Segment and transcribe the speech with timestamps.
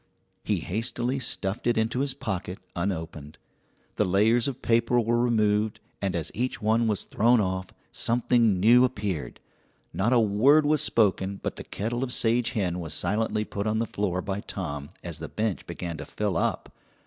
[0.43, 3.37] He hastily stuffed it into his pocket unopened.
[3.97, 8.83] The layers of paper were removed, and as each one was thrown off, something new
[8.83, 9.39] appeared.
[9.93, 13.77] Not a word was spoken, but the kettle of sage hen was silently put on
[13.77, 16.73] the floor by Tom as the bench began to fill up.